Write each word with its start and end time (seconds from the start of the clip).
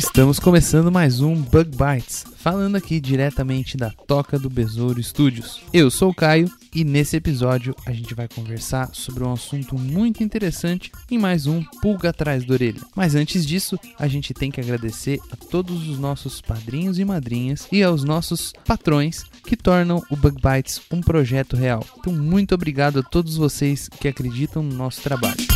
Estamos 0.00 0.38
começando 0.38 0.90
mais 0.90 1.20
um 1.20 1.34
Bug 1.34 1.72
Bites, 1.76 2.24
falando 2.38 2.74
aqui 2.74 2.98
diretamente 2.98 3.76
da 3.76 3.90
Toca 3.90 4.38
do 4.38 4.48
Besouro 4.48 5.00
Studios. 5.02 5.60
Eu 5.74 5.90
sou 5.90 6.08
o 6.08 6.14
Caio 6.14 6.50
e 6.74 6.84
nesse 6.84 7.18
episódio 7.18 7.76
a 7.84 7.92
gente 7.92 8.14
vai 8.14 8.26
conversar 8.26 8.88
sobre 8.94 9.22
um 9.22 9.30
assunto 9.30 9.78
muito 9.78 10.22
interessante 10.22 10.90
em 11.10 11.18
mais 11.18 11.46
um 11.46 11.62
Pulga 11.82 12.08
Atrás 12.08 12.46
da 12.46 12.54
Orelha. 12.54 12.80
Mas 12.96 13.14
antes 13.14 13.46
disso, 13.46 13.78
a 13.98 14.08
gente 14.08 14.32
tem 14.32 14.50
que 14.50 14.58
agradecer 14.58 15.20
a 15.30 15.36
todos 15.36 15.86
os 15.86 15.98
nossos 15.98 16.40
padrinhos 16.40 16.98
e 16.98 17.04
madrinhas 17.04 17.68
e 17.70 17.82
aos 17.82 18.02
nossos 18.02 18.54
patrões 18.64 19.22
que 19.44 19.54
tornam 19.54 20.02
o 20.08 20.16
Bug 20.16 20.40
Bites 20.40 20.80
um 20.90 21.02
projeto 21.02 21.56
real. 21.56 21.86
Então, 21.98 22.10
muito 22.10 22.54
obrigado 22.54 23.00
a 23.00 23.02
todos 23.02 23.36
vocês 23.36 23.86
que 24.00 24.08
acreditam 24.08 24.62
no 24.62 24.74
nosso 24.74 25.02
trabalho. 25.02 25.49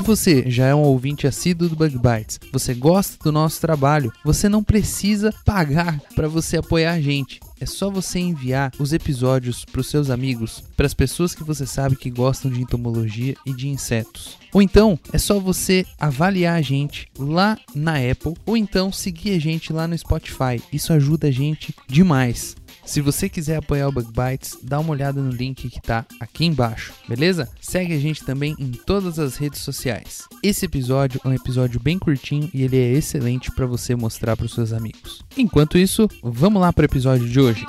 Se 0.00 0.06
você 0.06 0.44
já 0.46 0.64
é 0.64 0.74
um 0.74 0.80
ouvinte 0.80 1.26
assíduo 1.26 1.68
do 1.68 1.76
Bug 1.76 1.98
Bites, 1.98 2.40
você 2.50 2.72
gosta 2.72 3.22
do 3.22 3.30
nosso 3.30 3.60
trabalho, 3.60 4.10
você 4.24 4.48
não 4.48 4.64
precisa 4.64 5.30
pagar 5.44 6.00
para 6.16 6.26
você 6.26 6.56
apoiar 6.56 6.92
a 6.92 7.00
gente. 7.02 7.38
É 7.60 7.66
só 7.66 7.90
você 7.90 8.18
enviar 8.18 8.72
os 8.78 8.94
episódios 8.94 9.66
para 9.66 9.82
os 9.82 9.90
seus 9.90 10.08
amigos, 10.08 10.64
para 10.74 10.86
as 10.86 10.94
pessoas 10.94 11.34
que 11.34 11.44
você 11.44 11.66
sabe 11.66 11.96
que 11.96 12.08
gostam 12.08 12.50
de 12.50 12.62
entomologia 12.62 13.34
e 13.44 13.52
de 13.52 13.68
insetos. 13.68 14.38
Ou 14.54 14.62
então 14.62 14.98
é 15.12 15.18
só 15.18 15.38
você 15.38 15.84
avaliar 15.98 16.56
a 16.56 16.62
gente 16.62 17.06
lá 17.18 17.58
na 17.74 17.96
Apple, 17.96 18.34
ou 18.46 18.56
então 18.56 18.90
seguir 18.90 19.32
a 19.32 19.38
gente 19.38 19.70
lá 19.70 19.86
no 19.86 19.96
Spotify. 19.96 20.62
Isso 20.72 20.94
ajuda 20.94 21.28
a 21.28 21.30
gente 21.30 21.74
demais. 21.86 22.56
Se 22.90 23.00
você 23.00 23.28
quiser 23.28 23.58
apoiar 23.58 23.86
o 23.86 23.92
Bug 23.92 24.08
Bites, 24.08 24.58
dá 24.60 24.80
uma 24.80 24.90
olhada 24.90 25.22
no 25.22 25.30
link 25.30 25.70
que 25.70 25.80
tá 25.80 26.04
aqui 26.18 26.44
embaixo, 26.44 26.92
beleza? 27.08 27.48
Segue 27.60 27.94
a 27.94 27.98
gente 28.00 28.24
também 28.24 28.56
em 28.58 28.72
todas 28.72 29.16
as 29.20 29.36
redes 29.36 29.60
sociais. 29.60 30.26
Esse 30.42 30.66
episódio 30.66 31.20
é 31.24 31.28
um 31.28 31.32
episódio 31.32 31.78
bem 31.78 32.00
curtinho 32.00 32.50
e 32.52 32.64
ele 32.64 32.76
é 32.76 32.90
excelente 32.90 33.52
para 33.52 33.64
você 33.64 33.94
mostrar 33.94 34.36
para 34.36 34.46
os 34.46 34.52
seus 34.52 34.72
amigos. 34.72 35.22
Enquanto 35.36 35.78
isso, 35.78 36.08
vamos 36.20 36.60
lá 36.60 36.72
para 36.72 36.82
o 36.82 36.86
episódio 36.86 37.28
de 37.28 37.38
hoje. 37.38 37.64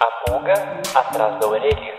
A 0.00 0.28
pulga 0.28 0.54
atrás 0.92 1.38
da 1.38 1.46
orelha. 1.46 1.97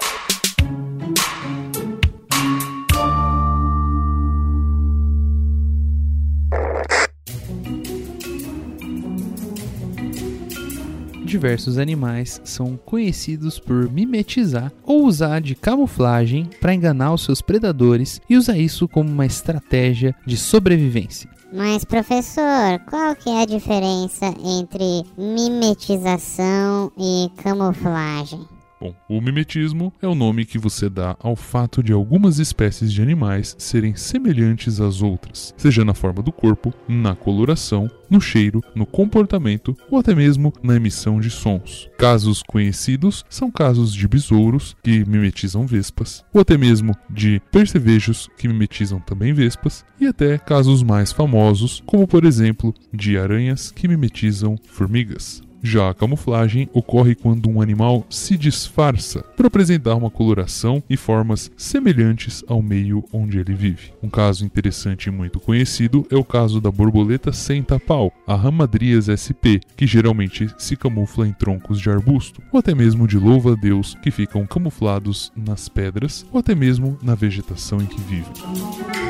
Diversos 11.30 11.78
animais 11.78 12.42
são 12.44 12.76
conhecidos 12.76 13.60
por 13.60 13.90
mimetizar 13.92 14.72
ou 14.84 15.06
usar 15.06 15.40
de 15.40 15.56
camuflagem 15.56 16.50
para 16.60 16.74
enganar 16.74 17.14
os 17.14 17.24
seus 17.24 17.42
predadores 17.42 18.20
e 18.30 18.36
usar 18.36 18.58
isso 18.58 18.88
como 18.88 19.10
uma 19.10 19.26
estratégia 19.26 20.16
de 20.26 20.36
sobrevivência. 20.36 21.30
Mas 21.52 21.84
professor, 21.84 22.80
qual 22.90 23.16
que 23.16 23.30
é 23.30 23.42
a 23.42 23.46
diferença 23.46 24.28
entre 24.44 25.04
mimetização 25.18 26.92
e 26.98 27.32
camuflagem? 27.42 28.59
Bom, 28.80 28.96
o 29.10 29.20
mimetismo 29.20 29.94
é 30.02 30.08
o 30.08 30.16
nome 30.16 30.46
que 30.46 30.58
você 30.58 30.90
dá 30.90 31.18
ao 31.20 31.36
fato 31.36 31.84
de 31.84 31.92
algumas 31.92 32.40
espécies 32.40 32.94
de 32.94 33.02
animais 33.02 33.54
serem 33.60 33.94
semelhantes 33.94 34.80
às 34.80 35.02
outras, 35.02 35.54
seja 35.58 35.84
na 35.84 35.94
forma 35.94 36.24
do 36.24 36.32
corpo, 36.32 36.74
na 36.88 37.14
coloração, 37.14 37.92
no 38.10 38.22
cheiro, 38.22 38.62
no 38.74 38.86
comportamento 38.86 39.76
ou 39.92 40.00
até 40.00 40.16
mesmo 40.16 40.54
na 40.64 40.78
emissão 40.78 41.20
de 41.20 41.30
sons. 41.30 41.90
Casos 41.98 42.42
conhecidos 42.42 43.26
são 43.30 43.52
casos 43.52 43.94
de 43.94 44.08
besouros 44.08 44.78
que 44.82 45.04
mimetizam 45.04 45.68
vespas, 45.68 46.24
ou 46.34 46.40
até 46.40 46.58
mesmo 46.58 46.96
de 47.10 47.42
percevejos 47.52 48.30
que 48.38 48.48
mimetizam 48.48 49.02
também 49.02 49.34
vespas, 49.34 49.84
e 50.00 50.08
até 50.08 50.38
casos 50.38 50.84
mais 50.84 51.12
famosos, 51.12 51.84
como 51.86 52.08
por 52.08 52.24
exemplo 52.24 52.74
de 52.94 53.18
aranhas 53.18 53.72
que 53.72 53.90
mimetizam 53.90 54.56
formigas. 54.64 55.42
Já 55.62 55.90
a 55.90 55.94
camuflagem 55.94 56.70
ocorre 56.74 57.16
quando 57.16 57.50
um 57.50 57.62
animal 57.62 58.06
se 58.10 58.38
disfarça 58.38 59.24
para 59.36 59.48
apresentar 59.48 59.96
uma 59.96 60.10
coloração 60.10 60.82
e 60.90 60.96
formas 60.96 61.52
semelhantes 61.58 62.44
ao 62.48 62.62
meio 62.62 63.04
onde 63.12 63.40
ele 63.40 63.54
vive. 63.54 63.92
Um 64.02 64.10
caso 64.10 64.46
interessante 64.46 65.08
e 65.08 65.12
muito 65.12 65.40
conhecido 65.40 66.06
é 66.10 66.16
o 66.16 66.24
caso 66.24 66.62
da 66.62 66.72
borboleta 66.72 67.32
senta-pau, 67.34 68.14
a 68.26 68.36
Ramadrias 68.36 69.08
sp, 69.10 69.60
que 69.76 69.88
geralmente 69.88 70.48
se 70.58 70.76
camufla 70.76 71.28
em 71.28 71.34
troncos 71.34 71.80
de 71.80 71.90
arbusto, 71.90 72.42
ou 72.52 72.60
até 72.60 72.74
mesmo 72.74 73.08
de 73.08 73.18
louva-a-Deus, 73.18 73.96
que 74.02 74.12
ficam 74.12 74.46
camuflados 74.46 75.32
nas 75.36 75.68
pedras 75.68 76.26
ou 76.32 76.40
até 76.40 76.56
mesmo 76.56 76.98
na 77.02 77.16
vegetação 77.16 77.82
em 77.82 77.86
que 77.86 78.00
vivem. 78.02 79.09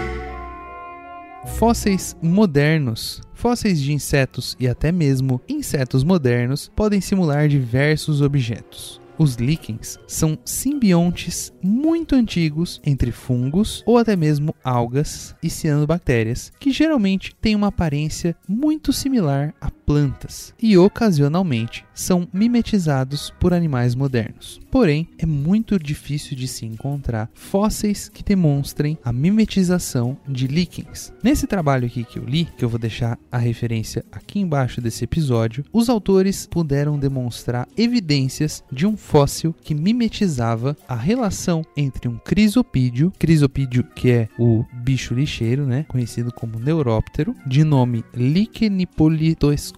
Fósseis 1.45 2.15
modernos, 2.21 3.21
fósseis 3.33 3.81
de 3.81 3.93
insetos 3.93 4.55
e 4.59 4.67
até 4.67 4.91
mesmo 4.91 5.41
insetos 5.47 6.03
modernos 6.03 6.69
podem 6.75 6.99
simular 6.99 7.47
diversos 7.47 8.21
objetos. 8.21 9.01
Os 9.17 9.35
líquens 9.35 9.97
são 10.07 10.37
simbiontes 10.45 11.51
muito 11.61 12.15
antigos 12.15 12.79
entre 12.85 13.11
fungos 13.11 13.83
ou 13.85 13.97
até 13.97 14.15
mesmo 14.15 14.55
algas 14.63 15.35
e 15.43 15.49
cianobactérias, 15.49 16.53
que 16.57 16.71
geralmente 16.71 17.35
têm 17.35 17.55
uma 17.55 17.67
aparência 17.67 18.35
muito 18.47 18.93
similar 18.93 19.53
a 19.59 19.69
plantas 19.89 20.53
e 20.61 20.77
ocasionalmente 20.77 21.83
são 21.95 22.27
mimetizados 22.31 23.33
por 23.39 23.55
animais 23.55 23.95
modernos. 23.95 24.61
Porém, 24.69 25.09
é 25.17 25.25
muito 25.25 25.79
difícil 25.79 26.37
de 26.37 26.47
se 26.47 26.63
encontrar 26.63 27.27
fósseis 27.33 28.07
que 28.07 28.23
demonstrem 28.23 28.99
a 29.03 29.11
mimetização 29.11 30.15
de 30.27 30.45
líquens. 30.45 31.11
Nesse 31.23 31.47
trabalho 31.47 31.87
aqui 31.87 32.03
que 32.03 32.19
eu 32.19 32.23
li, 32.23 32.47
que 32.55 32.63
eu 32.63 32.69
vou 32.69 32.77
deixar 32.77 33.17
a 33.31 33.39
referência 33.39 34.05
aqui 34.11 34.39
embaixo 34.39 34.79
desse 34.79 35.05
episódio, 35.05 35.65
os 35.73 35.89
autores 35.89 36.45
puderam 36.45 36.99
demonstrar 36.99 37.67
evidências 37.75 38.63
de 38.71 38.85
um 38.85 38.95
fóssil 38.95 39.55
que 39.59 39.73
mimetizava 39.73 40.77
a 40.87 40.95
relação 40.95 41.63
entre 41.75 42.07
um 42.07 42.19
crisopídeo, 42.19 43.11
crisopídeo 43.17 43.83
que 43.95 44.11
é 44.11 44.29
o 44.37 44.63
bicho 44.83 45.15
lixeiro, 45.15 45.65
né, 45.65 45.83
conhecido 45.87 46.31
como 46.31 46.59
neuróptero, 46.59 47.33
de 47.47 47.63
nome 47.63 48.05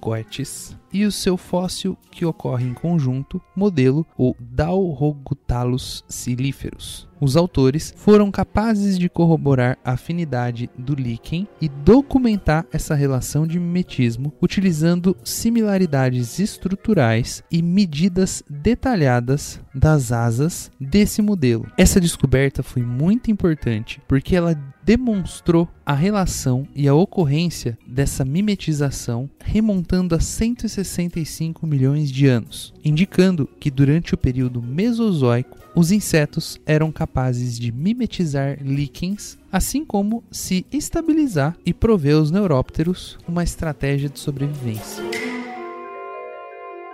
Lichenipolitoescotes, 0.02 0.76
e 0.92 1.06
o 1.06 1.12
seu 1.12 1.38
fóssil 1.38 1.98
que 2.10 2.26
ocorre 2.26 2.66
em 2.66 2.74
conjunto, 2.74 3.42
modelo 3.56 4.06
o 4.18 4.36
Dalrogutalus 4.40 6.04
silíferos. 6.08 7.11
Os 7.22 7.38
autores 7.38 7.94
foram 7.96 8.32
capazes 8.32 8.98
de 8.98 9.08
corroborar 9.08 9.78
a 9.86 9.92
afinidade 9.92 10.68
do 10.76 10.96
líquen 10.96 11.48
e 11.62 11.70
documentar 11.70 12.66
essa 12.74 12.96
relação 12.96 13.46
de 13.46 13.60
mimetismo 13.60 14.34
utilizando 14.42 15.16
similaridades 15.24 16.40
estruturais 16.40 17.44
e 17.52 17.62
medidas 17.62 18.44
detalhadas 18.50 19.62
das 19.74 20.12
asas 20.12 20.72
desse 20.80 21.22
modelo. 21.22 21.68
Essa 21.78 22.02
descoberta 22.02 22.64
foi 22.64 22.82
muito 22.82 23.30
importante 23.30 24.02
porque 24.08 24.36
ela 24.36 24.60
demonstrou 24.84 25.70
a 25.86 25.94
relação 25.94 26.68
e 26.76 26.88
a 26.88 26.94
ocorrência 26.94 27.78
dessa 27.88 28.26
mimetização 28.26 29.30
remontando 29.44 30.16
a 30.16 30.20
165 30.20 31.68
milhões 31.68 32.10
de 32.10 32.26
anos, 32.26 32.74
indicando 32.84 33.48
que 33.60 33.70
durante 33.70 34.16
o 34.16 34.18
período 34.18 34.60
Mesozoico 34.62 35.61
os 35.76 35.92
insetos 35.92 36.60
eram 36.66 36.92
capazes 36.92 37.58
de 37.58 37.72
mimetizar 37.72 38.58
líquens, 38.62 39.38
assim 39.52 39.86
como 39.86 40.24
se 40.30 40.66
estabilizar 40.72 41.56
e 41.66 41.74
prover 41.74 42.16
aos 42.16 42.32
neurópteros 42.32 43.18
uma 43.28 43.44
estratégia 43.44 44.10
de 44.10 44.20
sobrevivência. 44.20 45.11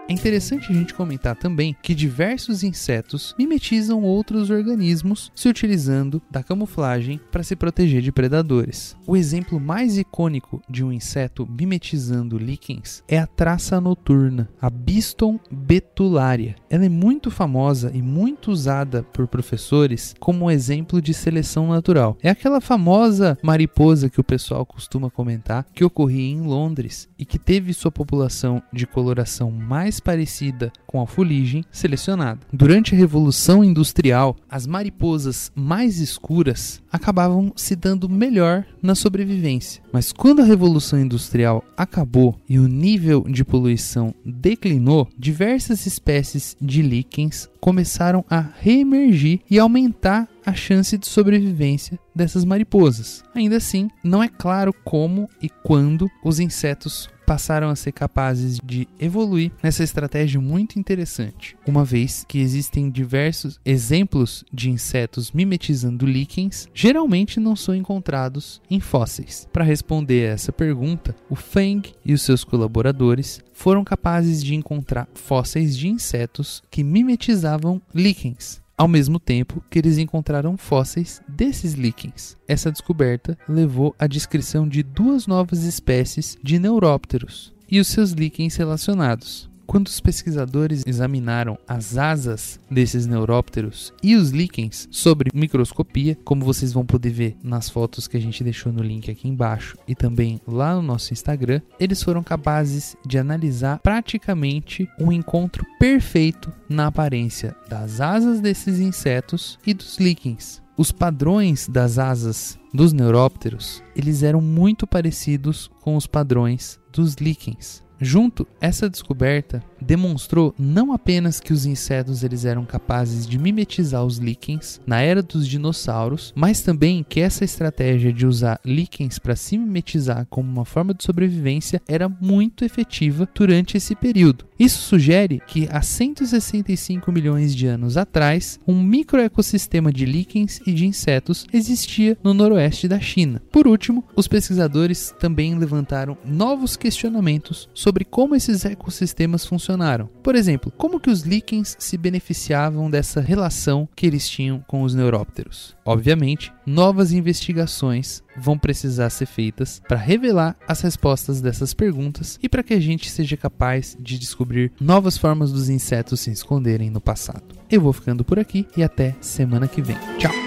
É 0.09 0.13
interessante 0.13 0.71
a 0.71 0.73
gente 0.73 0.93
comentar 0.93 1.35
também 1.35 1.75
que 1.81 1.93
diversos 1.93 2.63
insetos 2.63 3.35
mimetizam 3.37 4.03
outros 4.03 4.49
organismos 4.49 5.29
se 5.35 5.49
utilizando 5.49 6.21
da 6.31 6.41
camuflagem 6.41 7.19
para 7.29 7.43
se 7.43 7.57
proteger 7.57 8.01
de 8.01 8.09
predadores. 8.09 8.95
O 9.05 9.17
exemplo 9.17 9.59
mais 9.59 9.97
icônico 9.97 10.61
de 10.69 10.81
um 10.81 10.93
inseto 10.93 11.45
mimetizando 11.45 12.37
líquens 12.37 13.03
é 13.05 13.19
a 13.19 13.27
traça 13.27 13.81
noturna, 13.81 14.47
a 14.61 14.69
Biston 14.69 15.37
betularia. 15.51 16.55
Ela 16.69 16.85
é 16.85 16.89
muito 16.89 17.29
famosa 17.29 17.91
e 17.93 18.01
muito 18.01 18.49
usada 18.49 19.03
por 19.03 19.27
professores 19.27 20.15
como 20.21 20.49
exemplo 20.49 21.01
de 21.01 21.13
seleção 21.13 21.67
natural. 21.67 22.17
É 22.23 22.29
aquela 22.29 22.61
famosa 22.61 23.37
mariposa 23.43 24.09
que 24.09 24.21
o 24.21 24.23
pessoal 24.23 24.65
costuma 24.65 25.09
comentar 25.09 25.65
que 25.73 25.83
ocorria 25.83 26.31
em 26.31 26.39
Londres 26.39 27.09
e 27.19 27.25
que 27.25 27.37
teve 27.37 27.73
sua 27.73 27.91
população 27.91 28.63
de 28.71 28.87
coloração 28.87 29.51
mais 29.51 29.96
parecida 29.99 30.71
com 30.85 31.01
a 31.01 31.07
fuligem 31.07 31.63
selecionada. 31.71 32.39
Durante 32.51 32.93
a 32.93 32.97
Revolução 32.97 33.63
Industrial, 33.63 34.35
as 34.49 34.65
mariposas 34.65 35.51
mais 35.55 35.99
escuras 35.99 36.81
acabavam 36.91 37.51
se 37.55 37.75
dando 37.75 38.09
melhor 38.09 38.65
na 38.81 38.95
sobrevivência. 38.95 39.81
Mas 39.91 40.11
quando 40.11 40.41
a 40.41 40.45
Revolução 40.45 40.99
Industrial 40.99 41.63
acabou 41.75 42.39
e 42.47 42.59
o 42.59 42.67
nível 42.67 43.25
de 43.27 43.43
poluição 43.43 44.13
declinou, 44.25 45.07
diversas 45.17 45.85
espécies 45.85 46.55
de 46.61 46.81
líquens 46.81 47.49
começaram 47.67 48.23
a 48.29 48.39
reemergir 48.61 49.41
e 49.51 49.59
aumentar 49.59 50.25
a 50.45 50.53
chance 50.53 50.97
de 50.97 51.05
sobrevivência 51.05 51.99
dessas 52.15 52.45
mariposas. 52.45 53.25
Ainda 53.35 53.57
assim, 53.57 53.89
não 54.01 54.23
é 54.23 54.29
claro 54.29 54.73
como 54.85 55.29
e 55.41 55.49
quando 55.49 56.09
os 56.23 56.39
insetos 56.39 57.09
passaram 57.27 57.67
a 57.67 57.75
ser 57.75 57.91
capazes 57.91 58.57
de 58.63 58.87
evoluir 58.97 59.51
nessa 59.61 59.83
estratégia 59.83 60.39
muito 60.39 60.79
interessante, 60.79 61.57
uma 61.67 61.83
vez 61.83 62.23
que 62.25 62.39
existem 62.39 62.89
diversos 62.89 63.59
exemplos 63.65 64.45
de 64.51 64.69
insetos 64.69 65.33
mimetizando 65.33 66.05
líquens, 66.05 66.69
geralmente 66.73 67.37
não 67.37 67.53
são 67.53 67.75
encontrados 67.75 68.61
em 68.69 68.79
fósseis. 68.79 69.45
Para 69.51 69.65
responder 69.65 70.29
a 70.29 70.33
essa 70.35 70.53
pergunta, 70.53 71.13
o 71.29 71.35
Feng 71.35 71.81
e 72.05 72.13
os 72.13 72.21
seus 72.21 72.45
colaboradores 72.45 73.41
foram 73.57 73.83
capazes 73.83 74.43
de 74.43 74.53
encontrar 74.53 75.09
fósseis 75.15 75.75
de 75.75 75.87
insetos 75.87 76.61
que 76.69 76.83
mimetizavam 76.83 77.81
líquens 77.91 78.61
ao 78.77 78.87
mesmo 78.87 79.19
tempo 79.19 79.63
que 79.67 79.79
eles 79.79 79.97
encontraram 79.97 80.55
fósseis 80.55 81.23
desses 81.27 81.73
líquens. 81.73 82.37
Essa 82.47 82.71
descoberta 82.71 83.35
levou 83.49 83.95
à 83.97 84.05
descrição 84.05 84.67
de 84.67 84.83
duas 84.83 85.25
novas 85.25 85.63
espécies 85.63 86.37
de 86.43 86.59
neurópteros 86.59 87.51
e 87.67 87.79
os 87.79 87.87
seus 87.87 88.11
líquens 88.11 88.55
relacionados. 88.55 89.49
Quando 89.67 89.87
os 89.87 89.99
pesquisadores 89.99 90.83
examinaram 90.87 91.59
as 91.67 91.97
asas 91.97 92.57
desses 92.71 93.05
neurópteros 93.05 93.93
e 94.01 94.15
os 94.15 94.29
líquens 94.29 94.87
sobre 94.89 95.29
microscopia, 95.33 96.17
como 96.23 96.45
vocês 96.45 96.71
vão 96.71 96.85
poder 96.85 97.09
ver 97.09 97.37
nas 97.43 97.69
fotos 97.69 98.07
que 98.07 98.15
a 98.15 98.19
gente 98.19 98.45
deixou 98.45 98.71
no 98.71 98.81
link 98.81 99.11
aqui 99.11 99.27
embaixo 99.27 99.77
e 99.85 99.93
também 99.93 100.39
lá 100.47 100.73
no 100.73 100.81
nosso 100.81 101.11
Instagram, 101.11 101.61
eles 101.77 102.01
foram 102.01 102.23
capazes 102.23 102.95
de 103.05 103.17
analisar 103.17 103.79
praticamente 103.79 104.87
um 104.97 105.11
encontro 105.11 105.65
perfeito 105.77 106.49
na 106.69 106.87
aparência 106.87 107.53
das 107.67 107.99
asas 107.99 108.39
desses 108.39 108.79
insetos 108.79 109.59
e 109.67 109.73
dos 109.73 109.97
líquens. 109.97 110.63
Os 110.77 110.93
padrões 110.93 111.67
das 111.67 111.99
asas 111.99 112.57
dos 112.73 112.93
neurópteros, 112.93 113.83
eles 113.95 114.23
eram 114.23 114.39
muito 114.39 114.87
parecidos 114.87 115.69
com 115.81 115.97
os 115.97 116.07
padrões 116.07 116.79
dos 116.93 117.15
líquens. 117.15 117.85
Junto, 117.99 118.47
essa 118.61 118.89
descoberta 118.89 119.63
demonstrou 119.81 120.53
não 120.57 120.91
apenas 120.91 121.39
que 121.39 121.53
os 121.53 121.65
insetos 121.65 122.23
eles 122.23 122.45
eram 122.45 122.65
capazes 122.65 123.27
de 123.27 123.37
mimetizar 123.37 124.03
os 124.03 124.17
líquens 124.17 124.81
na 124.85 125.01
era 125.01 125.21
dos 125.21 125.47
dinossauros, 125.47 126.33
mas 126.35 126.61
também 126.61 127.05
que 127.07 127.19
essa 127.19 127.43
estratégia 127.43 128.11
de 128.11 128.25
usar 128.25 128.59
líquens 128.65 129.19
para 129.19 129.35
se 129.35 129.57
mimetizar 129.57 130.25
como 130.29 130.49
uma 130.49 130.65
forma 130.65 130.93
de 130.93 131.03
sobrevivência 131.03 131.81
era 131.87 132.09
muito 132.09 132.65
efetiva 132.65 133.27
durante 133.33 133.77
esse 133.77 133.95
período. 133.95 134.45
Isso 134.59 134.81
sugere 134.81 135.39
que 135.45 135.67
há 135.71 135.81
165 135.81 137.11
milhões 137.11 137.55
de 137.55 137.67
anos 137.67 137.95
atrás, 137.95 138.59
um 138.67 138.81
microecossistema 138.81 139.93
de 139.93 140.05
líquens 140.05 140.59
e 140.65 140.73
de 140.73 140.85
insetos 140.85 141.45
existia 141.53 142.17
no 142.23 142.33
noroeste 142.33 142.87
da 142.87 142.99
China. 142.99 143.41
Por 143.51 143.67
último, 143.67 144.03
os 144.15 144.27
pesquisadores 144.27 145.13
também 145.19 145.57
levantaram 145.57 146.17
novos 146.25 146.75
questionamentos 146.75 147.69
sobre 147.73 148.03
como 148.03 148.35
esses 148.35 148.65
ecossistemas 148.65 149.45
funcionaram. 149.67 150.09
Por 150.23 150.35
exemplo, 150.35 150.71
como 150.71 150.99
que 150.99 151.09
os 151.09 151.21
líquens 151.21 151.75
se 151.77 151.97
beneficiavam 151.97 152.89
dessa 152.89 153.19
relação 153.19 153.87
que 153.95 154.07
eles 154.07 154.27
tinham 154.27 154.63
com 154.67 154.83
os 154.83 154.95
neurópteros? 154.95 155.75
Obviamente, 155.85 156.53
novas 156.65 157.11
investigações 157.11 158.23
vão 158.35 158.57
precisar 158.57 159.09
ser 159.09 159.25
feitas 159.25 159.81
para 159.87 159.97
revelar 159.97 160.55
as 160.67 160.81
respostas 160.81 161.41
dessas 161.41 161.73
perguntas 161.73 162.39
e 162.41 162.47
para 162.47 162.63
que 162.63 162.73
a 162.73 162.79
gente 162.79 163.09
seja 163.09 163.35
capaz 163.35 163.97
de 163.99 164.17
descobrir 164.17 164.71
novas 164.79 165.17
formas 165.17 165.51
dos 165.51 165.69
insetos 165.69 166.21
se 166.21 166.31
esconderem 166.31 166.89
no 166.89 167.01
passado. 167.01 167.43
Eu 167.69 167.81
vou 167.81 167.93
ficando 167.93 168.23
por 168.23 168.39
aqui 168.39 168.65
e 168.77 168.83
até 168.83 169.15
semana 169.19 169.67
que 169.67 169.81
vem. 169.81 169.97
Tchau! 170.17 170.46